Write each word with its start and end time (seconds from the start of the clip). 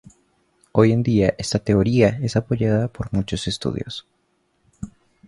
Hoy 0.71 0.93
en 0.93 1.03
día 1.03 1.35
esta 1.37 1.59
teoría 1.59 2.07
es 2.23 2.35
apoyada 2.35 2.87
por 2.87 3.13
muy 3.13 3.21
pocos 3.23 3.47
estudios. 3.47 4.07